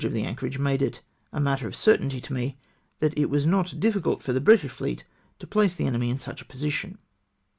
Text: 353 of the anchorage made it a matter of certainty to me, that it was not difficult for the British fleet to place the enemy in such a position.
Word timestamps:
353 0.01 0.07
of 0.19 0.25
the 0.25 0.27
anchorage 0.27 0.57
made 0.57 0.81
it 0.81 1.01
a 1.31 1.39
matter 1.39 1.67
of 1.67 1.75
certainty 1.75 2.19
to 2.19 2.33
me, 2.33 2.57
that 3.01 3.15
it 3.15 3.29
was 3.29 3.45
not 3.45 3.79
difficult 3.79 4.23
for 4.23 4.33
the 4.33 4.41
British 4.41 4.71
fleet 4.71 5.05
to 5.37 5.45
place 5.45 5.75
the 5.75 5.85
enemy 5.85 6.09
in 6.09 6.17
such 6.17 6.41
a 6.41 6.45
position. 6.45 6.97